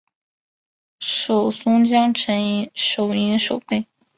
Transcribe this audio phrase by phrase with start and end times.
[0.99, 3.85] 授松江城守营守备。